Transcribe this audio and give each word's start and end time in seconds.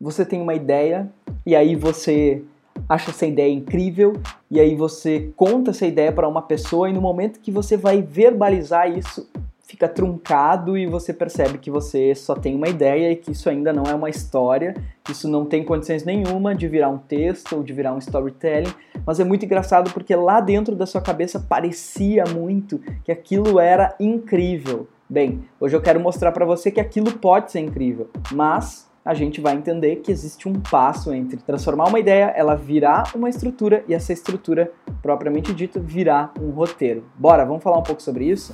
você 0.00 0.24
tem 0.24 0.40
uma 0.40 0.54
ideia 0.54 1.08
e 1.44 1.56
aí 1.56 1.74
você 1.74 2.42
acha 2.88 3.10
essa 3.10 3.26
ideia 3.26 3.52
incrível 3.52 4.14
e 4.50 4.60
aí 4.60 4.74
você 4.74 5.32
conta 5.36 5.70
essa 5.70 5.86
ideia 5.86 6.12
para 6.12 6.28
uma 6.28 6.42
pessoa 6.42 6.88
e 6.88 6.92
no 6.92 7.00
momento 7.00 7.40
que 7.40 7.50
você 7.50 7.76
vai 7.76 8.02
verbalizar 8.02 8.90
isso, 8.90 9.28
fica 9.62 9.88
truncado 9.88 10.76
e 10.76 10.86
você 10.86 11.12
percebe 11.12 11.58
que 11.58 11.70
você 11.70 12.14
só 12.14 12.34
tem 12.34 12.54
uma 12.54 12.68
ideia 12.68 13.10
e 13.10 13.16
que 13.16 13.32
isso 13.32 13.48
ainda 13.48 13.72
não 13.72 13.84
é 13.84 13.94
uma 13.94 14.08
história, 14.08 14.74
isso 15.10 15.28
não 15.28 15.44
tem 15.44 15.64
condições 15.64 16.04
nenhuma 16.04 16.54
de 16.54 16.68
virar 16.68 16.88
um 16.88 16.98
texto 16.98 17.56
ou 17.56 17.62
de 17.62 17.72
virar 17.72 17.92
um 17.92 17.98
storytelling, 17.98 18.72
mas 19.04 19.18
é 19.18 19.24
muito 19.24 19.44
engraçado 19.44 19.90
porque 19.92 20.14
lá 20.14 20.40
dentro 20.40 20.76
da 20.76 20.86
sua 20.86 21.00
cabeça 21.00 21.40
parecia 21.40 22.24
muito 22.26 22.78
que 23.02 23.10
aquilo 23.10 23.58
era 23.58 23.94
incrível. 23.98 24.86
Bem, 25.08 25.44
hoje 25.58 25.76
eu 25.76 25.80
quero 25.80 26.00
mostrar 26.00 26.32
para 26.32 26.44
você 26.44 26.70
que 26.70 26.80
aquilo 26.80 27.12
pode 27.12 27.50
ser 27.50 27.60
incrível, 27.60 28.08
mas 28.32 28.86
a 29.06 29.14
gente 29.14 29.40
vai 29.40 29.54
entender 29.54 29.96
que 29.96 30.10
existe 30.10 30.48
um 30.48 30.54
passo 30.54 31.14
entre 31.14 31.36
transformar 31.36 31.86
uma 31.86 32.00
ideia, 32.00 32.34
ela 32.36 32.56
virar 32.56 33.12
uma 33.14 33.30
estrutura 33.30 33.84
e 33.86 33.94
essa 33.94 34.12
estrutura, 34.12 34.72
propriamente 35.00 35.54
dita, 35.54 35.78
virar 35.78 36.32
um 36.40 36.50
roteiro. 36.50 37.04
Bora, 37.16 37.44
vamos 37.44 37.62
falar 37.62 37.78
um 37.78 37.84
pouco 37.84 38.02
sobre 38.02 38.24
isso? 38.24 38.52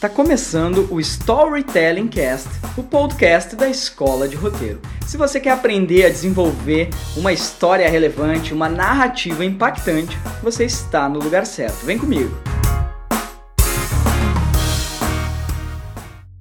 Tá 0.00 0.08
começando 0.08 0.88
o 0.90 0.98
Storytelling 0.98 2.08
Cast, 2.08 2.48
o 2.78 2.82
podcast 2.82 3.54
da 3.54 3.68
Escola 3.68 4.26
de 4.26 4.36
Roteiro. 4.36 4.80
Se 5.06 5.18
você 5.18 5.38
quer 5.38 5.50
aprender 5.50 6.06
a 6.06 6.08
desenvolver 6.08 6.88
uma 7.14 7.34
história 7.34 7.86
relevante, 7.90 8.54
uma 8.54 8.70
narrativa 8.70 9.44
impactante, 9.44 10.16
você 10.42 10.64
está 10.64 11.06
no 11.06 11.18
lugar 11.18 11.44
certo. 11.44 11.84
Vem 11.84 11.98
comigo. 11.98 12.49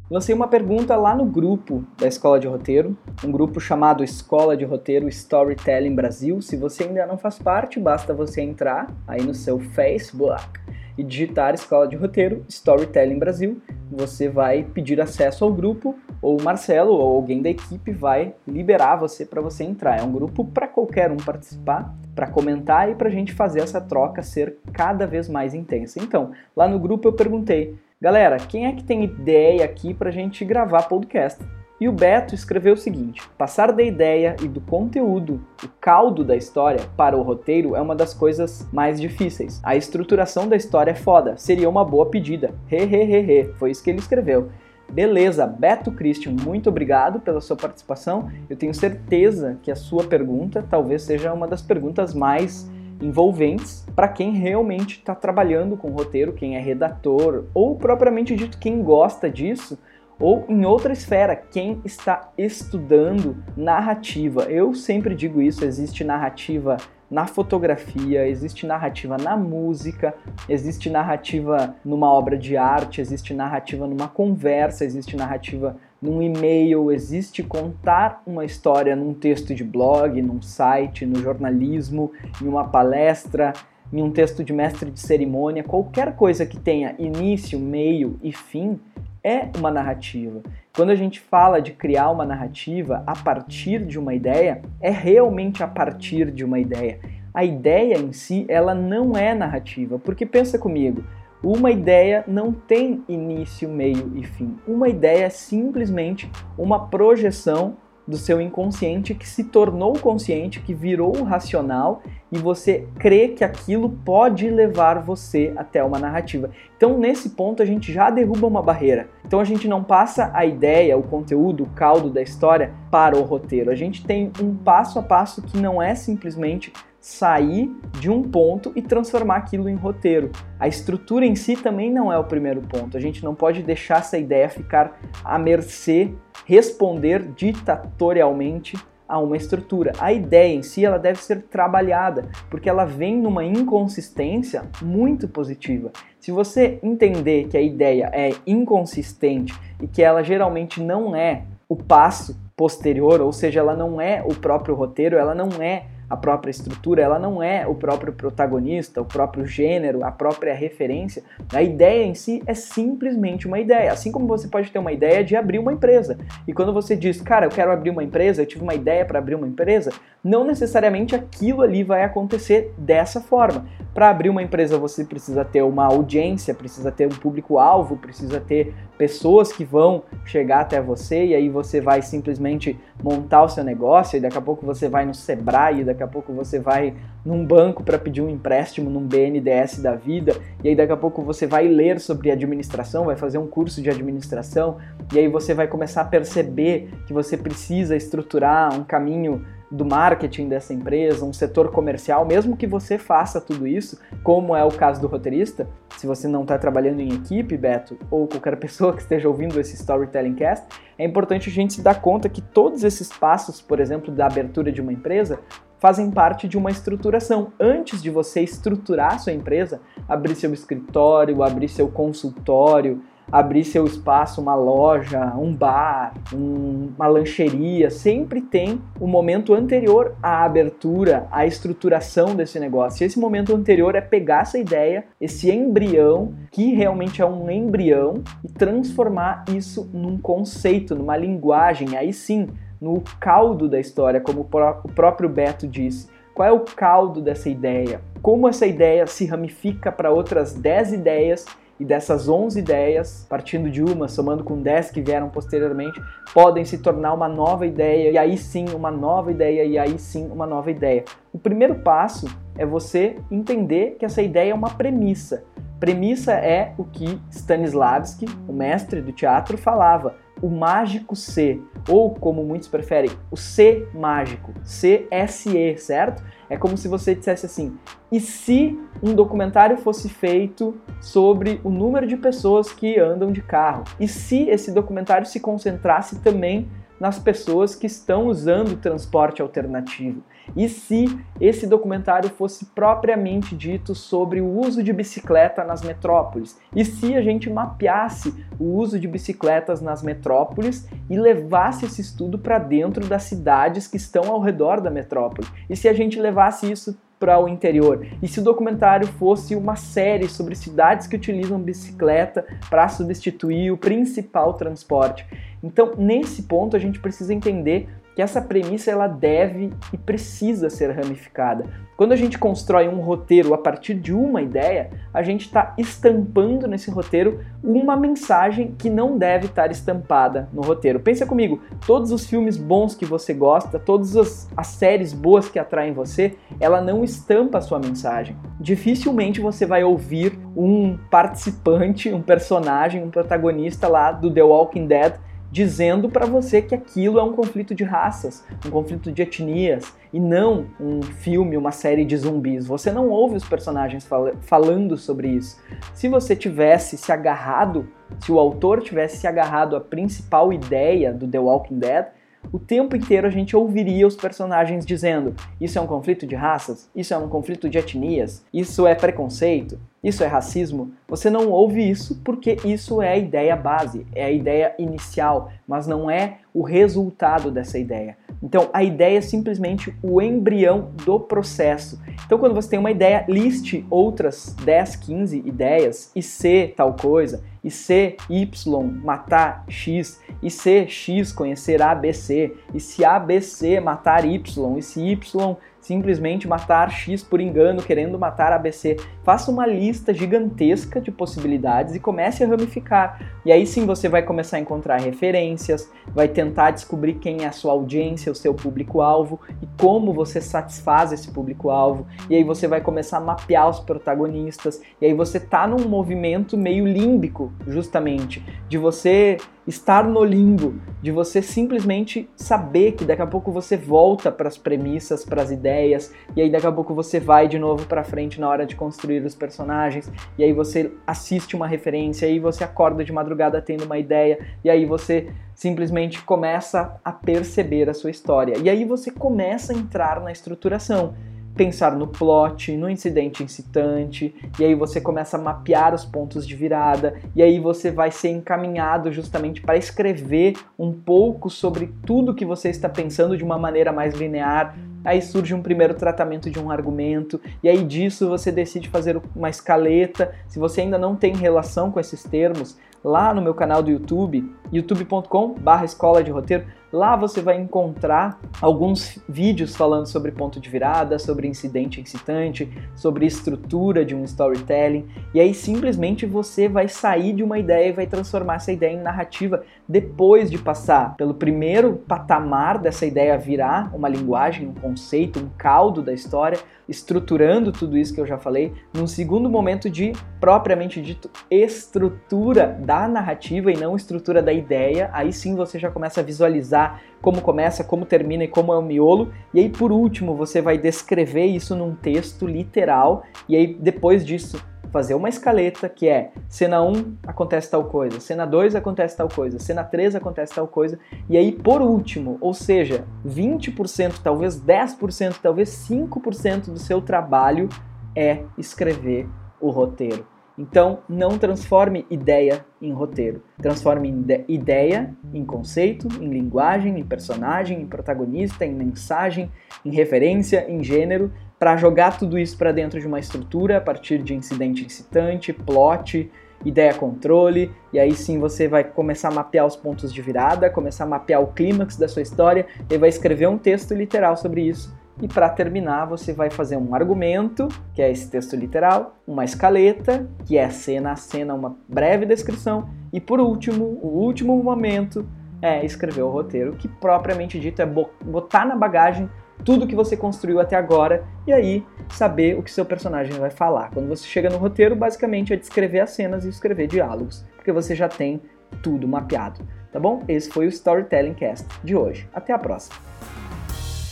Lancei 0.09 0.34
uma 0.34 0.48
pergunta 0.48 0.95
lá 0.95 1.13
no 1.13 1.23
grupo 1.23 1.84
da 1.95 2.08
Escola 2.08 2.40
de 2.40 2.48
Roteiro, 2.48 2.98
um 3.23 3.31
grupo 3.31 3.59
chamado 3.59 4.04
Escola 4.04 4.58
de 4.58 4.66
Roteiro 4.66 5.08
Storytelling 5.08 5.94
Brasil. 5.94 6.41
Se 6.41 6.58
você 6.58 6.85
ainda 6.85 7.05
não 7.05 7.16
faz 7.16 7.38
parte, 7.38 7.79
basta 7.79 8.12
você 8.12 8.41
entrar 8.41 8.91
aí 9.07 9.21
no 9.21 9.35
seu 9.35 9.60
Facebook 9.60 10.60
e 10.98 11.04
digitar 11.04 11.54
Escola 11.54 11.87
de 11.87 11.96
Roteiro 11.96 12.43
Storytelling 12.49 13.20
Brasil, 13.20 13.62
você 13.91 14.27
vai 14.27 14.63
pedir 14.63 14.99
acesso 14.99 15.46
ao 15.46 15.54
grupo 15.54 15.96
ou 16.21 16.40
o 16.40 16.43
Marcelo 16.43 16.91
ou 16.91 17.15
alguém 17.15 17.43
da 17.43 17.49
equipe 17.49 17.91
vai 17.91 18.34
liberar 18.48 18.96
você 18.96 19.26
para 19.26 19.41
você 19.41 19.63
entrar. 19.63 19.99
É 19.99 20.04
um 20.04 20.12
grupo 20.12 20.43
para 20.43 20.68
qualquer 20.68 21.12
um 21.12 21.18
participar, 21.18 21.96
para 22.15 22.27
comentar 22.27 22.90
e 22.90 22.96
para 22.96 23.07
a 23.07 23.12
gente 23.12 23.32
fazer 23.32 23.62
essa 23.62 23.80
troca 23.80 24.24
ser 24.24 24.57
cada 24.74 25.05
vez 25.05 25.30
mais 25.30 25.54
intensa. 25.54 25.99
Então, 26.02 26.32
lá 26.55 26.68
no 26.68 26.80
grupo 26.80 27.07
eu 27.07 27.13
perguntei, 27.13 27.77
galera, 28.02 28.38
quem 28.38 28.66
é 28.66 28.72
que 28.72 28.84
tem 28.84 29.04
ideia 29.04 29.66
aqui 29.66 29.94
para 29.94 30.08
a 30.10 30.12
gente 30.12 30.46
gravar 30.46 30.84
podcast? 30.84 31.44
E 31.82 31.88
o 31.88 31.92
Beto 31.92 32.34
escreveu 32.34 32.74
o 32.74 32.78
seguinte: 32.78 33.22
passar 33.38 33.74
da 33.74 33.84
ideia 33.84 34.38
e 34.42 34.48
do 34.48 34.62
conteúdo, 34.62 35.42
o 35.64 35.68
caldo 35.82 36.24
da 36.24 36.36
história, 36.36 36.82
para 36.96 37.18
o 37.18 37.22
roteiro 37.22 37.76
é 37.76 37.82
uma 37.82 37.96
das 37.96 38.14
coisas 38.14 38.68
mais 38.72 39.00
difíceis. 39.02 39.60
A 39.64 39.76
estruturação 39.76 40.48
da 40.48 40.55
história 40.55 40.92
é 40.92 40.96
foda, 40.96 41.36
seria 41.38 41.70
uma 41.70 41.84
boa 41.84 42.05
pedida. 42.05 42.54
Hehehehe, 42.72 43.54
foi 43.58 43.72
isso 43.72 43.84
que 43.84 43.90
ele 43.90 44.00
escreveu. 44.00 44.50
Beleza, 44.90 45.46
Beto 45.46 45.92
Christian, 45.92 46.32
muito 46.32 46.70
obrigado 46.70 47.20
pela 47.20 47.42
sua 47.42 47.55
participação. 47.55 48.32
Eu 48.50 48.55
tenho 48.55 48.74
certeza 48.74 49.60
que 49.62 49.72
a 49.72 49.76
sua 49.76 50.04
pergunta 50.04 50.66
talvez 50.68 51.04
seja 51.04 51.34
uma 51.34 51.48
das 51.48 51.62
perguntas 51.62 52.14
mais 52.14 52.70
envolventes 53.02 53.86
para 53.96 54.08
quem 54.08 54.32
realmente 54.32 54.98
está 55.00 55.16
trabalhando 55.16 55.78
com 55.78 55.90
roteiro, 55.90 56.34
quem 56.34 56.55
é 56.55 56.60
redator 56.60 57.46
ou 57.54 57.76
propriamente 57.76 58.36
dito 58.36 58.58
quem 58.60 58.82
gosta 58.84 59.30
disso 59.30 59.78
ou 60.20 60.46
em 60.50 60.66
outra 60.66 60.92
esfera, 60.92 61.36
quem 61.36 61.82
está 61.86 62.32
estudando 62.38 63.38
narrativa. 63.55 64.44
Eu 64.44 64.74
sempre 64.74 65.16
digo 65.16 65.42
isso, 65.42 65.64
existe 65.64 66.03
narrativa 66.03 66.75
na 67.09 67.25
fotografia, 67.25 68.28
existe 68.28 68.68
narrativa 68.68 69.18
na 69.18 69.36
música, 69.36 70.14
existe 70.47 70.90
narrativa 70.90 71.76
numa 71.84 72.12
obra 72.12 72.38
de 72.38 72.56
arte, 72.56 73.02
existe 73.02 73.34
narrativa 73.34 73.88
numa 73.88 74.08
conversa, 74.08 74.86
existe 74.86 75.16
narrativa 75.16 75.78
num 76.02 76.22
e-mail, 76.22 76.92
existe 76.92 77.44
contar 77.44 78.22
uma 78.26 78.46
história 78.46 78.96
num 78.96 79.14
texto 79.14 79.54
de 79.54 79.64
blog, 79.64 80.22
num 80.22 80.42
site, 80.42 81.06
no 81.06 81.20
jornalismo, 81.22 82.12
em 82.42 82.48
uma 82.48 82.66
palestra, 82.66 83.54
em 83.92 84.02
um 84.02 84.12
texto 84.12 84.44
de 84.44 84.54
mestre 84.54 84.90
de 84.92 85.00
cerimônia, 85.00 85.64
qualquer 85.64 86.16
coisa 86.16 86.46
que 86.46 86.58
tenha 86.58 86.96
início, 87.00 87.59
meio 87.59 88.20
e 88.24 88.32
fim 88.32 88.80
é 89.24 89.50
uma 89.58 89.70
narrativa. 89.70 90.42
Quando 90.74 90.92
a 90.92 90.96
gente 90.96 91.20
fala 91.20 91.62
de 91.62 91.72
criar 91.72 92.09
uma 92.09 92.26
narrativa 92.26 93.04
a 93.06 93.16
partir 93.16 93.84
de 93.86 94.00
uma 94.00 94.14
ideia, 94.14 94.62
é 94.80 94.90
realmente 94.90 95.62
a 95.62 95.68
partir 95.68 96.32
de 96.32 96.46
uma 96.46 96.59
ideia. 96.59 97.00
A 97.34 97.44
ideia 97.44 97.98
em 97.98 98.14
si, 98.14 98.46
ela 98.48 98.74
não 98.74 99.18
é 99.18 99.36
narrativa, 99.36 100.00
porque 100.00 100.26
pensa 100.26 100.58
comigo, 100.58 101.04
uma 101.44 101.72
ideia 101.72 102.24
não 102.28 102.52
tem 102.52 103.04
início, 103.08 103.70
meio 103.70 104.12
e 104.16 104.24
fim. 104.24 104.58
Uma 104.68 104.90
ideia 104.90 105.26
é 105.26 105.30
simplesmente 105.30 106.30
uma 106.58 106.88
projeção 106.88 107.78
do 108.10 108.18
seu 108.18 108.42
inconsciente 108.42 109.14
que 109.14 109.28
se 109.28 109.44
tornou 109.46 109.94
consciente, 109.94 110.60
que 110.60 110.74
virou 110.74 111.24
racional 111.24 112.02
e 112.32 112.40
você 112.40 112.88
crê 112.98 113.30
que 113.30 113.44
aquilo 113.44 113.90
pode 114.04 114.50
levar 114.50 115.00
você 115.00 115.54
até 115.56 115.84
uma 115.84 116.00
narrativa. 116.00 116.50
Então, 116.76 116.98
nesse 116.98 117.30
ponto, 117.32 117.62
a 117.62 117.66
gente 117.66 117.94
já 117.94 118.10
derruba 118.10 118.48
uma 118.48 118.64
barreira. 118.64 119.10
Então, 119.24 119.40
a 119.40 119.44
gente 119.44 119.68
não 119.68 119.84
passa 119.84 120.32
a 120.34 120.44
ideia, 120.44 120.98
o 120.98 121.04
conteúdo, 121.04 121.64
o 121.64 121.70
caldo 121.70 122.10
da 122.10 122.22
história 122.22 122.74
para 122.90 123.16
o 123.16 123.22
roteiro. 123.22 123.70
A 123.70 123.76
gente 123.76 124.04
tem 124.04 124.32
um 124.42 124.56
passo 124.56 124.98
a 124.98 125.04
passo 125.04 125.44
que 125.44 125.58
não 125.58 125.82
é 125.82 125.94
simplesmente 125.94 126.74
sair 127.00 127.72
de 128.00 128.10
um 128.10 128.22
ponto 128.22 128.72
e 128.76 128.82
transformar 128.82 129.38
aquilo 129.38 129.70
em 129.70 129.76
roteiro. 129.76 130.32
A 130.60 130.68
estrutura 130.68 131.26
em 131.26 131.36
si 131.36 131.56
também 131.56 131.92
não 131.92 132.12
é 132.12 132.18
o 132.18 132.24
primeiro 132.24 132.62
ponto. 132.62 132.98
A 132.98 133.00
gente 133.00 133.24
não 133.24 133.34
pode 133.34 133.64
deixar 133.64 134.00
essa 134.00 134.18
ideia 134.18 134.50
ficar 134.50 135.00
à 135.24 135.40
mercê, 135.40 136.12
responder 136.46 137.32
ditatorialmente 137.36 138.78
a 139.09 139.18
uma 139.18 139.36
estrutura. 139.36 139.94
A 140.00 140.14
ideia 140.14 140.54
em 140.54 140.62
si 140.62 140.86
ela 140.86 141.00
deve 141.00 141.24
ser 141.24 141.42
trabalhada, 141.44 142.30
porque 142.50 142.70
ela 142.70 142.86
vem 142.86 143.18
numa 143.18 143.44
inconsistência 143.44 144.70
muito 144.82 145.28
positiva. 145.28 145.92
Se 146.20 146.32
você 146.32 146.80
entender 146.84 147.48
que 147.48 147.58
a 147.58 147.62
ideia 147.62 148.12
é 148.14 148.32
inconsistente 148.46 149.58
e 149.82 149.88
que 149.88 150.04
ela 150.04 150.22
geralmente 150.22 150.80
não 150.82 151.16
é 151.16 151.44
o 151.68 151.76
passo 151.76 152.40
posterior, 152.56 153.20
ou 153.22 153.32
seja, 153.32 153.62
ela 153.62 153.76
não 153.76 154.00
é 154.00 154.22
o 154.24 154.36
próprio 154.36 154.76
roteiro, 154.76 155.18
ela 155.18 155.34
não 155.34 155.50
é 155.62 155.86
a 156.09 156.18
própria 156.18 156.52
estrutura, 156.52 157.02
ela 157.02 157.20
não 157.20 157.42
é 157.42 157.68
o 157.68 157.75
próprio 157.75 158.12
protagonista, 158.12 159.02
o 159.02 159.06
próprio 159.06 159.46
gênero, 159.46 160.03
a 160.03 160.12
própria 160.12 160.53
referência. 160.53 161.24
A 161.53 161.62
ideia 161.62 162.03
em 162.03 162.16
si 162.16 162.42
é 162.47 162.53
simplesmente 162.53 163.47
uma 163.47 163.59
ideia. 163.59 163.92
Assim 163.92 164.12
como 164.12 164.25
você 164.25 164.47
pode 164.47 164.72
ter 164.72 164.80
uma 164.80 164.92
ideia 164.92 165.24
de 165.24 165.36
abrir 165.36 165.59
uma 165.59 165.72
empresa. 165.72 166.18
E 166.47 166.53
quando 166.53 166.74
você 166.74 166.96
diz, 166.96 167.22
cara, 167.22 167.46
eu 167.46 167.52
quero 167.52 167.72
abrir 167.72 167.92
uma 167.92 168.03
empresa, 168.03 168.42
eu 168.42 168.46
tive 168.46 168.64
uma 168.64 168.74
ideia 168.74 169.06
para 169.06 169.20
abrir 169.20 169.36
uma 169.36 169.47
empresa, 169.47 169.92
não 170.24 170.44
necessariamente 170.44 171.16
aquilo 171.16 171.62
ali 171.62 171.84
vai 171.84 172.03
acontecer 172.03 172.74
dessa 172.78 173.22
forma. 173.22 173.66
Para 173.94 174.10
abrir 174.10 174.30
uma 174.30 174.44
empresa 174.44 174.78
você 174.78 175.04
precisa 175.04 175.44
ter 175.44 175.64
uma 175.64 175.86
audiência, 175.86 176.54
precisa 176.54 176.92
ter 176.92 177.08
um 177.08 177.16
público-alvo, 177.16 177.98
precisa 177.98 178.40
ter 178.40 178.74
pessoas 178.98 179.52
que 179.52 179.66
vão 179.66 180.04
chegar 180.26 180.62
até 180.62 180.80
você 180.80 181.26
e 181.26 181.36
aí 181.36 181.50
você 181.50 181.82
vai 181.82 182.02
simplesmente 182.02 182.80
montar 183.02 183.44
o 183.44 183.50
seu 183.50 183.64
negócio 183.64 184.18
e 184.18 184.20
daqui 184.20 184.38
a 184.38 184.42
pouco 184.42 184.66
você 184.66 184.88
vai 184.88 185.06
no 185.06 185.14
Sebrae, 185.14 185.84
daqui 185.84 186.04
a 186.04 186.08
pouco 186.08 186.32
você 186.34 186.60
vai 186.60 186.94
num 187.26 187.44
banco 187.44 187.84
para 187.84 187.98
pedir 187.98 188.22
um 188.22 188.30
empréstimo 188.30 188.90
num 188.90 189.06
BNDES 189.06 189.80
da 189.80 189.96
vida 189.96 190.36
e 190.64 190.70
aí 190.70 190.76
daqui 190.76 190.92
a 190.92 190.98
pouco 190.98 191.24
você 191.24 191.48
vai 191.48 191.68
ler 191.68 192.00
sobre 192.00 192.30
administração, 192.30 193.06
vai 193.06 193.16
fazer 193.16 193.38
um 193.38 193.48
curso 193.48 193.82
de 193.82 193.90
administração 193.90 194.78
e 195.14 195.20
aí 195.20 195.28
você 195.28 195.54
vai 195.54 195.68
começar 195.68 196.02
a 196.02 196.06
perceber 196.06 196.90
que 197.08 197.14
você 197.14 197.36
precisa 197.36 197.96
estruturar 197.96 198.78
um 198.78 198.84
caminho 198.84 199.46
do 199.72 199.86
marketing 199.86 200.48
dessa 200.48 200.74
empresa, 200.74 201.24
um 201.24 201.34
setor 201.34 201.72
comercial, 201.72 202.26
mesmo 202.26 202.58
que 202.58 202.66
você 202.66 202.98
faça 202.98 203.40
tudo 203.40 203.68
isso, 203.68 204.00
como 204.24 204.56
é 204.56 204.64
o 204.64 204.72
caso 204.72 205.00
do 205.00 205.08
roteirista, 205.08 205.68
se 205.98 206.08
você 206.08 206.28
não 206.28 206.42
está 206.42 206.58
trabalhando 206.58 207.02
em 207.02 207.14
equipe, 207.14 207.58
Beto, 207.58 207.98
ou 208.10 208.28
qualquer 208.28 208.56
pessoa 208.60 208.94
que 208.94 209.02
esteja 209.02 209.28
ouvindo 209.28 209.60
esse 209.60 209.76
Storytelling 209.76 210.36
Cast, 210.36 210.66
é 210.98 211.06
importante 211.06 211.50
a 211.50 211.52
gente 211.52 211.74
se 211.74 211.82
dar 211.82 212.02
conta 212.02 212.30
que 212.30 212.42
todos 212.42 212.84
esses 212.84 213.10
passos, 213.10 213.62
por 213.62 213.80
exemplo, 213.80 214.14
da 214.14 214.26
abertura 214.26 214.72
de 214.72 214.82
uma 214.82 214.94
empresa, 214.94 215.40
fazem 215.80 216.12
parte 216.12 216.48
de 216.48 216.58
uma 216.58 216.70
estruturação. 216.70 217.54
Antes 217.60 218.02
de 218.02 218.10
você 218.10 218.42
estruturar 218.42 219.20
sua 219.20 219.34
empresa, 219.34 219.82
abrir 220.08 220.36
seu 220.36 220.54
escritório, 220.54 221.42
abrir 221.42 221.70
seu 221.70 221.88
consultório, 221.88 223.02
abrir 223.31 223.64
seu 223.64 223.85
espaço, 223.85 224.41
uma 224.41 224.55
loja, 224.55 225.34
um 225.35 225.53
bar, 225.53 226.14
um, 226.34 226.90
uma 226.96 227.08
lancheria, 227.08 227.90
sempre 227.90 228.41
tem 228.41 228.81
o 228.99 229.05
um 229.05 229.08
momento 229.08 229.53
anterior 229.53 230.16
à 230.22 230.43
abertura, 230.43 231.28
à 231.31 231.46
estruturação 231.46 232.35
desse 232.35 232.59
negócio. 232.59 233.03
E 233.03 233.08
esse 233.08 233.20
momento 233.20 233.55
anterior 233.55 233.96
é 233.96 234.02
pegar 234.02 234.41
essa 234.41 234.58
ideia, 234.58 235.05
esse 235.20 235.52
embrião, 235.52 236.34
que 236.52 236.73
realmente 236.73 237.22
é 237.22 237.26
um 237.26 237.49
embrião, 237.49 238.23
e 238.43 238.47
transformar 238.47 239.46
isso 239.49 239.90
num 239.93 240.17
conceito, 240.17 240.96
numa 240.96 241.17
linguagem. 241.17 241.97
Aí 241.97 242.14
sim, 242.14 242.47
no 242.79 243.02
caldo 243.20 243.67
da 243.67 243.79
história, 243.79 244.22
como 244.22 244.41
o 244.41 244.90
próprio 244.91 245.29
Beto 245.29 245.67
disse. 245.67 246.08
Qual 246.34 246.47
é 246.47 246.52
o 246.52 246.61
caldo 246.61 247.22
dessa 247.22 247.49
ideia? 247.49 247.99
Como 248.22 248.47
essa 248.47 248.66
ideia 248.66 249.05
se 249.05 249.25
ramifica 249.25 249.91
para 249.91 250.09
outras 250.09 250.53
10 250.53 250.93
ideias 250.93 251.46
e 251.79 251.85
dessas 251.85 252.28
11 252.28 252.59
ideias, 252.59 253.26
partindo 253.29 253.70
de 253.70 253.81
uma, 253.81 254.08
somando 254.08 254.43
com 254.43 254.61
10 254.61 254.91
que 254.91 255.02
vieram 255.02 255.29
posteriormente, 255.29 256.01
podem 256.33 256.65
se 256.65 256.79
tornar 256.79 257.13
uma 257.13 257.27
nova 257.27 257.65
ideia, 257.65 258.11
e 258.11 258.17
aí 258.17 258.37
sim 258.37 258.65
uma 258.75 258.91
nova 258.91 259.31
ideia, 259.31 259.63
e 259.63 259.77
aí 259.77 259.97
sim 259.97 260.27
uma 260.27 260.45
nova 260.45 260.69
ideia. 260.69 261.05
O 261.31 261.39
primeiro 261.39 261.75
passo 261.75 262.27
é 262.57 262.65
você 262.65 263.17
entender 263.31 263.95
que 263.97 264.05
essa 264.05 264.21
ideia 264.21 264.51
é 264.51 264.55
uma 264.55 264.71
premissa. 264.71 265.43
Premissa 265.79 266.33
é 266.33 266.73
o 266.77 266.83
que 266.83 267.19
Stanislavski, 267.31 268.25
o 268.47 268.51
mestre 268.51 269.01
do 269.01 269.13
teatro, 269.13 269.57
falava 269.57 270.15
o 270.41 270.49
mágico 270.49 271.15
C, 271.15 271.61
ou 271.87 272.13
como 272.13 272.43
muitos 272.43 272.67
preferem, 272.67 273.11
o 273.29 273.37
C 273.37 273.87
mágico, 273.93 274.53
C-S-E, 274.63 275.77
certo? 275.77 276.23
É 276.49 276.57
como 276.57 276.77
se 276.77 276.87
você 276.87 277.13
dissesse 277.13 277.45
assim: 277.45 277.77
e 278.11 278.19
se 278.19 278.77
um 279.01 279.13
documentário 279.13 279.77
fosse 279.77 280.09
feito 280.09 280.75
sobre 280.99 281.61
o 281.63 281.69
número 281.69 282.07
de 282.07 282.17
pessoas 282.17 282.71
que 282.71 282.99
andam 282.99 283.31
de 283.31 283.41
carro? 283.41 283.83
E 283.99 284.07
se 284.07 284.49
esse 284.49 284.71
documentário 284.71 285.27
se 285.27 285.39
concentrasse 285.39 286.19
também 286.19 286.67
nas 286.99 287.19
pessoas 287.19 287.75
que 287.75 287.85
estão 287.87 288.27
usando 288.27 288.77
transporte 288.77 289.41
alternativo? 289.41 290.23
E 290.55 290.67
se 290.67 291.05
esse 291.39 291.65
documentário 291.67 292.29
fosse 292.29 292.65
propriamente 292.65 293.55
dito 293.55 293.95
sobre 293.95 294.41
o 294.41 294.47
uso 294.47 294.83
de 294.83 294.91
bicicleta 294.91 295.63
nas 295.63 295.81
metrópoles? 295.81 296.57
E 296.75 296.83
se 296.83 297.15
a 297.15 297.21
gente 297.21 297.49
mapeasse 297.49 298.33
o 298.59 298.77
uso 298.77 298.99
de 298.99 299.07
bicicletas 299.07 299.81
nas 299.81 300.03
metrópoles 300.03 300.87
e 301.09 301.17
levasse 301.17 301.85
esse 301.85 302.01
estudo 302.01 302.37
para 302.37 302.59
dentro 302.59 303.05
das 303.07 303.23
cidades 303.23 303.87
que 303.87 303.97
estão 303.97 304.31
ao 304.31 304.41
redor 304.41 304.81
da 304.81 304.89
metrópole? 304.89 305.47
E 305.69 305.75
se 305.75 305.87
a 305.87 305.93
gente 305.93 306.19
levasse 306.19 306.71
isso 306.71 306.97
para 307.19 307.37
o 307.37 307.49
interior. 307.49 308.07
E 308.21 308.27
se 308.27 308.39
o 308.39 308.43
documentário 308.43 309.05
fosse 309.05 309.55
uma 309.55 309.75
série 309.75 310.29
sobre 310.29 310.55
cidades 310.55 311.05
que 311.05 311.17
utilizam 311.17 311.59
bicicleta 311.59 312.45
para 312.69 312.87
substituir 312.87 313.71
o 313.71 313.77
principal 313.77 314.53
transporte. 314.53 315.27
Então, 315.61 315.91
nesse 315.97 316.43
ponto, 316.43 316.77
a 316.77 316.79
gente 316.79 316.99
precisa 316.99 317.33
entender 317.33 317.89
que 318.19 318.24
essa 318.24 318.42
premissa 318.42 318.92
ela 318.92 319.07
deve 319.07 319.71
e 319.94 319.98
precisa 319.98 320.69
ser 320.69 320.92
ramificada. 320.92 321.63
Quando 321.95 322.12
a 322.12 322.18
gente 322.18 322.38
constrói 322.38 322.89
um 322.89 323.00
roteiro 323.00 323.54
a 323.54 323.57
partir 323.57 323.94
de 323.94 324.13
uma 324.13 324.42
ideia, 324.42 324.89
a 325.13 325.24
gente 325.24 325.45
está 325.45 325.74
estampando 325.77 326.68
nesse 326.68 326.92
roteiro 326.92 327.39
uma 327.63 327.95
mensagem 327.95 328.75
que 328.77 328.89
não 328.89 329.18
deve 329.18 329.45
estar 329.45 329.71
estampada 329.71 330.50
no 330.51 330.62
roteiro. 330.62 331.00
Pensa 331.00 331.25
comigo, 331.25 331.62
todos 331.88 332.12
os 332.12 332.27
filmes 332.27 332.57
bons 332.57 332.94
que 332.94 333.06
você 333.06 333.33
gosta, 333.33 333.80
todas 333.80 334.18
as, 334.18 334.50
as 334.56 334.68
séries 334.68 335.13
boas 335.13 335.48
que 335.48 335.57
atraem 335.57 335.94
você, 335.94 336.36
ela 336.60 336.81
não 336.81 337.06
estampa 337.06 337.60
a 337.60 337.62
sua 337.62 337.80
mensagem. 337.80 338.36
Dificilmente 338.60 339.39
você 339.39 339.66
vai 339.66 339.81
ouvir 339.81 340.38
um 340.57 340.98
participante, 341.10 342.12
um 342.12 342.21
personagem, 342.21 343.01
um 343.01 343.10
protagonista 343.10 343.88
lá 343.88 344.12
do 344.12 344.30
The 344.30 344.44
Walking 344.44 344.88
Dead 344.88 345.13
dizendo 345.51 346.09
para 346.09 346.25
você 346.25 346.61
que 346.61 346.75
aquilo 346.75 347.19
é 347.19 347.23
um 347.23 347.33
conflito 347.33 347.73
de 347.73 347.83
raças, 347.83 348.43
um 348.65 348.69
conflito 348.69 349.11
de 349.11 349.21
etnias 349.21 349.93
e 350.13 350.19
não 350.19 350.67
um 350.79 351.01
filme, 351.01 351.57
uma 351.57 351.71
série 351.71 352.05
de 352.05 352.15
zumbis. 352.17 352.67
Você 352.67 352.91
não 352.91 353.09
ouve 353.09 353.35
os 353.35 353.47
personagens 353.47 354.05
fal 354.05 354.31
falando 354.41 354.97
sobre 354.97 355.29
isso. 355.29 355.59
Se 355.93 356.07
você 356.07 356.35
tivesse 356.35 356.97
se 356.97 357.11
agarrado, 357.11 357.87
se 358.19 358.31
o 358.31 358.39
autor 358.39 358.81
tivesse 358.81 359.17
se 359.17 359.27
agarrado 359.27 359.75
à 359.75 359.81
principal 359.81 360.53
ideia 360.53 361.13
do 361.13 361.27
The 361.27 361.39
Walking 361.39 361.79
Dead, 361.79 362.07
o 362.51 362.57
tempo 362.57 362.95
inteiro 362.95 363.27
a 363.27 363.29
gente 363.29 363.55
ouviria 363.55 364.07
os 364.07 364.15
personagens 364.15 364.85
dizendo: 364.85 365.35
isso 365.59 365.77
é 365.77 365.81
um 365.81 365.87
conflito 365.87 366.25
de 366.25 366.35
raças, 366.35 366.89
isso 366.95 367.13
é 367.13 367.17
um 367.17 367.27
conflito 367.27 367.69
de 367.69 367.77
etnias, 367.77 368.45
isso 368.53 368.87
é 368.87 368.95
preconceito, 368.95 369.79
isso 370.03 370.23
é 370.23 370.27
racismo. 370.27 370.91
Você 371.07 371.29
não 371.29 371.49
ouve 371.49 371.87
isso 371.87 372.21
porque 372.23 372.57
isso 372.63 373.01
é 373.01 373.13
a 373.13 373.17
ideia 373.17 373.55
base, 373.55 374.05
é 374.15 374.25
a 374.25 374.31
ideia 374.31 374.73
inicial, 374.79 375.51
mas 375.67 375.87
não 375.87 376.09
é 376.09 376.37
o 376.53 376.63
resultado 376.63 377.51
dessa 377.51 377.77
ideia. 377.77 378.17
Então, 378.41 378.69
a 378.71 378.81
ideia 378.83 379.17
é 379.17 379.21
simplesmente 379.21 379.93
o 380.01 380.21
embrião 380.21 380.91
do 381.05 381.19
processo. 381.19 381.99
Então, 382.25 382.37
quando 382.37 382.55
você 382.55 382.69
tem 382.69 382.79
uma 382.79 382.91
ideia, 382.91 383.25
liste 383.27 383.85
outras 383.89 384.55
10, 384.63 384.95
15 384.95 385.37
ideias 385.39 386.11
e 386.15 386.21
ser 386.21 386.73
tal 386.75 386.93
coisa, 386.93 387.43
e 387.61 387.69
se 387.69 388.15
Y 388.29 388.81
matar 389.03 389.65
X, 389.67 390.21
e 390.41 390.49
se 390.49 390.87
X 390.87 391.33
conhecer 391.33 391.81
ABC, 391.81 392.55
e 392.73 392.79
se 392.79 393.03
ABC 393.03 393.81
matar 393.81 394.25
Y, 394.25 394.77
e 394.77 394.81
se 394.81 395.01
Y 395.01 395.57
simplesmente 395.89 396.47
matar 396.47 396.91
X 396.91 397.24
por 397.24 397.41
engano, 397.41 397.81
querendo 397.81 398.19
matar 398.19 398.53
ABC. 398.53 398.95
Faça 399.24 399.50
uma 399.50 399.65
lista 399.65 400.13
gigantesca 400.13 401.01
de 401.01 401.12
possibilidades 401.12 401.95
e 401.95 402.00
comece 402.00 402.44
a 402.44 402.47
ramificar. 402.47 403.19
E 403.44 403.51
aí 403.51 403.65
sim 403.65 403.88
você 403.88 404.07
vai 404.07 404.21
começar 404.21 404.57
a 404.57 404.59
encontrar 404.59 405.01
referências, 405.01 405.91
vai 406.13 406.27
tentar 406.27 406.69
descobrir 406.69 407.15
quem 407.15 407.44
é 407.44 407.47
a 407.47 407.51
sua 407.51 407.71
audiência, 407.71 408.31
o 408.31 408.36
seu 408.36 408.53
público-alvo 408.53 409.39
e 409.63 409.68
como 409.81 410.13
você 410.13 410.39
satisfaz 410.39 411.12
esse 411.12 411.31
público-alvo. 411.31 412.06
E 412.30 412.35
aí 412.35 412.44
você 412.44 412.68
vai 412.68 412.81
começar 412.81 413.18
a 413.18 413.21
mapear 413.21 413.68
os 413.68 413.80
protagonistas. 413.80 414.80
E 415.01 415.07
aí 415.07 415.13
você 415.15 415.39
tá 415.39 415.65
num 415.65 415.89
movimento 415.89 416.56
meio 416.56 416.85
límbico, 416.85 417.51
justamente, 417.65 418.45
de 418.68 418.77
você 418.77 419.38
estar 419.69 420.04
no 420.04 420.24
limbo, 420.24 420.74
de 421.01 421.12
você 421.12 421.42
simplesmente 421.42 422.30
saber 422.36 422.94
que 422.94 423.06
daqui 423.06 423.21
a 423.21 423.27
pouco 423.27 423.51
você 423.51 423.77
volta 423.77 424.31
para 424.31 424.48
as 424.48 424.57
premissas, 424.57 425.24
para 425.24 425.42
as 425.42 425.51
ideias, 425.51 426.13
e 426.36 426.42
aí 426.42 426.50
daqui 426.50 426.66
a 426.66 426.71
pouco 426.71 426.94
você 426.94 427.19
vai 427.19 427.48
de 427.48 427.60
novo 427.60 427.86
para 427.86 428.04
frente 428.04 428.39
na 428.39 428.50
hora 428.50 428.66
de 428.66 428.75
construir 428.75 429.24
os 429.24 429.36
personagens, 429.36 430.12
e 430.38 430.44
aí 430.44 430.51
você 430.51 430.92
assiste 431.06 431.56
uma 431.56 431.68
referência, 431.68 432.25
e 432.25 432.31
aí 432.31 432.39
você 432.39 432.63
acorda 432.63 433.04
de 433.04 433.13
madrugada 433.13 433.62
tendo 433.62 433.86
uma 433.86 433.98
ideia, 433.98 434.39
e 434.63 434.69
aí 434.69 434.86
você 434.86 435.31
simplesmente 435.54 436.21
começa 436.24 437.00
a 437.04 437.12
perceber 437.12 437.89
a 437.89 437.94
sua 437.94 438.10
história. 438.10 438.57
E 438.57 438.69
aí 438.69 438.86
você 438.86 439.12
começa 439.12 439.74
a 439.74 439.75
entrar 439.75 440.19
na 440.19 440.31
estruturação 440.31 441.13
pensar 441.59 441.94
no 441.94 442.07
plot, 442.07 442.71
no 442.77 442.89
incidente 442.89 443.44
incitante, 443.44 444.33
e 444.57 444.63
aí 444.63 444.73
você 444.73 445.01
começa 445.01 445.35
a 445.35 445.41
mapear 445.41 445.94
os 445.94 446.06
pontos 446.06 446.47
de 446.47 446.56
virada, 446.56 447.19
e 447.35 447.44
aí 447.44 447.59
você 447.59 447.91
vai 447.91 448.11
ser 448.11 448.29
encaminhado 448.29 449.11
justamente 449.11 449.61
para 449.61 449.75
escrever 449.75 450.53
um 450.79 450.94
pouco 450.94 451.50
sobre 451.50 451.94
tudo 452.06 452.33
que 452.33 452.45
você 452.45 452.69
está 452.69 452.88
pensando 452.88 453.35
de 453.35 453.44
uma 453.44 453.57
maneira 453.57 453.91
mais 453.91 454.13
linear. 454.13 454.73
Aí 455.03 455.21
surge 455.21 455.53
um 455.53 455.61
primeiro 455.61 455.94
tratamento 455.95 456.49
de 456.49 456.57
um 456.59 456.71
argumento, 456.71 457.42
e 457.61 457.68
aí 457.68 457.83
disso 457.83 458.30
você 458.30 458.54
decide 458.54 458.87
fazer 458.87 459.21
uma 459.35 459.49
escaleta. 459.49 460.33
Se 460.47 460.59
você 460.59 460.80
ainda 460.80 460.97
não 460.97 461.13
tem 461.13 461.35
relação 461.35 461.92
com 461.92 461.99
esses 461.99 462.23
termos, 462.23 462.78
lá 463.04 463.33
no 463.33 463.42
meu 463.42 463.54
canal 463.54 463.83
do 463.83 463.92
YouTube, 463.92 464.49
youtube.com/escola 464.71 466.23
de 466.23 466.31
roteiro, 466.31 466.66
Lá 466.91 467.15
você 467.15 467.39
vai 467.39 467.59
encontrar 467.61 468.39
alguns 468.59 469.19
vídeos 469.29 469.75
falando 469.75 470.07
sobre 470.07 470.31
ponto 470.31 470.59
de 470.59 470.69
virada, 470.69 471.19
sobre 471.19 471.47
incidente 471.47 472.01
incitante, 472.01 472.67
sobre 472.95 473.27
estrutura 473.27 474.03
de 474.03 474.15
um 474.15 474.23
storytelling, 474.23 475.07
e 475.31 475.39
aí 475.39 475.53
simplesmente 475.53 476.25
você 476.25 476.67
vai 476.67 476.87
sair 476.87 477.33
de 477.33 477.43
uma 477.43 477.59
ideia 477.59 477.89
e 477.89 477.93
vai 477.93 478.07
transformar 478.07 478.55
essa 478.55 478.71
ideia 478.71 478.93
em 478.93 479.01
narrativa 479.01 479.63
depois 479.89 480.51
de 480.51 480.59
passar 480.59 481.15
pelo 481.15 481.33
primeiro 481.33 481.95
patamar 482.07 482.77
dessa 482.77 483.07
ideia 483.07 483.35
virar 483.39 483.89
uma 483.95 484.07
linguagem, 484.07 484.67
um 484.67 484.73
conceito, 484.73 485.39
um 485.39 485.49
caldo 485.57 486.03
da 486.03 486.13
história, 486.13 486.59
estruturando 486.87 487.71
tudo 487.71 487.97
isso 487.97 488.13
que 488.13 488.21
eu 488.21 488.25
já 488.25 488.37
falei, 488.37 488.71
num 488.93 489.07
segundo 489.07 489.49
momento 489.49 489.89
de 489.89 490.13
propriamente 490.39 491.01
dito 491.01 491.29
estrutura 491.49 492.67
da 492.79 493.07
narrativa 493.07 493.71
e 493.71 493.77
não 493.77 493.95
estrutura 493.95 494.43
da 494.43 494.53
ideia, 494.53 495.09
aí 495.11 495.33
sim 495.33 495.55
você 495.55 495.79
já 495.79 495.89
começa 495.89 496.21
a 496.21 496.23
visualizar 496.23 497.01
como 497.21 497.41
começa, 497.41 497.83
como 497.83 498.05
termina 498.05 498.43
e 498.43 498.47
como 498.47 498.73
é 498.73 498.77
o 498.77 498.81
miolo. 498.81 499.33
E 499.53 499.59
aí, 499.59 499.69
por 499.69 499.91
último, 499.91 500.35
você 500.35 500.61
vai 500.61 500.77
descrever 500.77 501.45
isso 501.45 501.75
num 501.75 501.93
texto 501.93 502.47
literal. 502.47 503.23
E 503.47 503.55
aí, 503.55 503.77
depois 503.79 504.25
disso, 504.25 504.63
fazer 504.91 505.13
uma 505.13 505.29
escaleta 505.29 505.87
que 505.87 506.07
é 506.07 506.31
cena 506.47 506.81
1 506.81 507.17
acontece 507.25 507.69
tal 507.69 507.85
coisa, 507.85 508.19
cena 508.19 508.45
2 508.45 508.75
acontece 508.75 509.15
tal 509.15 509.29
coisa, 509.29 509.59
cena 509.59 509.83
3 509.83 510.15
acontece 510.15 510.55
tal 510.55 510.67
coisa, 510.67 510.99
e 511.29 511.37
aí 511.37 511.51
por 511.51 511.81
último, 511.81 512.38
ou 512.41 512.53
seja, 512.53 513.05
20%, 513.25 514.19
talvez 514.24 514.60
10%, 514.60 515.38
talvez 515.41 515.69
5% 515.89 516.72
do 516.72 516.79
seu 516.79 517.01
trabalho 517.01 517.69
é 518.15 518.43
escrever 518.58 519.27
o 519.60 519.69
roteiro. 519.69 520.25
Então, 520.60 521.00
não 521.08 521.38
transforme 521.38 522.05
ideia 522.10 522.65
em 522.81 522.91
roteiro. 522.91 523.41
Transforme 523.62 524.13
ideia 524.46 525.15
em 525.34 525.46
conceito, 525.46 526.10
em 526.22 526.27
linguagem, 526.27 527.00
em 527.00 527.03
personagem, 527.03 527.81
em 527.81 527.88
protagonista, 527.88 528.65
em 528.65 528.75
mensagem, 528.75 529.50
em 529.86 529.89
referência, 529.89 530.69
em 530.69 530.84
gênero, 530.84 531.31
para 531.60 531.75
jogar 531.75 532.18
tudo 532.18 532.39
isso 532.39 532.58
para 532.58 532.72
dentro 532.72 533.00
de 533.00 533.06
uma 533.06 533.20
estrutura 533.20 533.78
a 533.78 533.82
partir 533.82 534.20
de 534.24 534.34
incidente 534.34 534.86
incitante, 534.86 535.51
plot 535.51 536.32
ideia 536.66 536.94
controle, 536.94 537.72
e 537.94 538.00
aí 538.00 538.13
sim 538.13 538.39
você 538.39 538.68
vai 538.68 538.84
começar 538.84 539.30
a 539.30 539.34
mapear 539.34 539.66
os 539.66 539.75
pontos 539.75 540.13
de 540.13 540.22
virada, 540.22 540.70
começar 540.70 541.06
a 541.06 541.08
mapear 541.08 541.42
o 541.42 541.48
clímax 541.48 541.96
da 541.96 542.08
sua 542.08 542.22
história 542.22 542.68
e 542.89 542.98
vai 542.98 543.10
escrever 543.10 543.48
um 543.48 543.58
texto 543.58 543.94
literal 543.94 544.36
sobre 544.36 544.62
isso. 544.62 544.94
E 545.22 545.28
para 545.28 545.50
terminar, 545.50 546.06
você 546.06 546.32
vai 546.32 546.50
fazer 546.50 546.78
um 546.78 546.96
argumento, 546.96 547.68
que 547.94 548.01
é 548.01 548.10
esse 548.10 548.30
texto 548.30 548.56
literal, 548.56 549.18
uma 549.28 549.44
escaleta, 549.44 550.30
que 550.46 550.58
é 550.58 550.70
cena 550.70 551.12
a 551.12 551.16
cena, 551.16 551.54
uma 551.54 551.75
breve 551.88 552.25
descrição, 552.25 552.89
e 553.12 553.20
por 553.20 553.39
último, 553.39 554.00
o 554.01 554.08
último 554.08 554.62
momento 554.63 555.28
é 555.62 555.86
escrever 555.86 556.22
o 556.22 556.30
roteiro, 556.30 556.74
que 556.74 556.88
propriamente 556.88 557.60
dito 557.60 557.82
é 557.82 557.86
botar 557.86 558.66
na 558.66 558.78
bagagem 558.78 559.30
tudo 559.63 559.88
que 559.88 559.96
você 559.96 560.16
construiu 560.16 560.60
até 560.60 560.75
agora 560.75 561.24
e 561.46 561.54
aí 561.54 561.86
saber 562.10 562.58
o 562.58 562.63
que 562.63 562.72
seu 562.72 562.86
personagem 562.86 563.34
vai 563.34 563.50
falar. 563.50 563.92
Quando 563.92 564.08
você 564.08 564.25
chega 564.25 564.50
no 564.50 564.58
roteiro, 564.58 564.96
basicamente 564.96 565.54
é 565.54 565.56
descrever 565.56 566.00
as 566.00 566.12
cenas 566.12 566.46
e 566.46 566.50
escrever 566.50 566.88
diálogos, 566.88 567.46
porque 567.56 567.72
você 567.72 567.96
já 567.96 568.08
tem 568.08 568.42
tudo 568.82 569.08
mapeado, 569.08 569.62
tá 569.92 570.00
bom? 570.00 570.24
Esse 570.28 570.50
foi 570.50 570.66
o 570.66 570.70
Storytelling 570.70 571.34
Cast 571.34 571.68
de 571.84 571.96
hoje. 571.96 572.28
Até 572.34 572.54
a 572.54 572.60
próxima. 572.60 572.96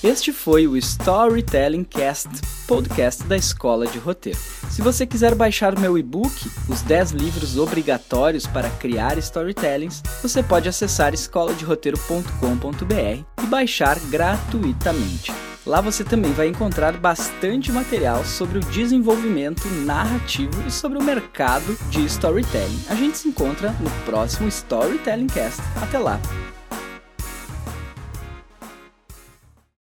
Este 0.04 0.32
foi 0.32 0.68
o 0.68 0.78
Storytelling 0.78 1.84
Cast, 1.84 2.30
podcast 2.68 3.24
da 3.24 3.36
Escola 3.36 3.88
de 3.88 3.98
Roteiro. 3.98 4.38
Se 4.70 4.80
você 4.80 5.08
quiser 5.08 5.34
baixar 5.34 5.78
meu 5.78 5.98
e-book, 5.98 6.52
Os 6.70 6.84
10 6.84 7.12
livros 7.12 7.58
obrigatórios 7.58 8.46
para 8.46 8.70
criar 8.70 9.18
storytellings, 9.18 10.04
você 10.22 10.44
pode 10.44 10.70
acessar 10.70 11.16
escoladeroteiro.com.br 11.16 13.44
e 13.44 13.48
baixar 13.48 14.00
gratuitamente. 14.02 15.34
Lá 15.66 15.82
você 15.82 16.04
também 16.04 16.32
vai 16.32 16.48
encontrar 16.48 16.96
bastante 16.98 17.72
material 17.72 18.24
sobre 18.24 18.60
o 18.60 18.62
desenvolvimento 18.62 19.68
narrativo 19.84 20.64
e 20.68 20.72
sobre 20.72 21.00
o 21.00 21.04
mercado 21.04 21.76
de 21.90 22.06
storytelling. 22.06 22.84
A 22.88 22.96
gente 22.96 23.18
se 23.18 23.28
encontra 23.28 23.72
no 23.72 23.90
próximo 24.06 24.48
Storytelling 24.48 25.28
Cast. 25.28 25.62
Até 25.82 25.98
lá! 25.98 26.22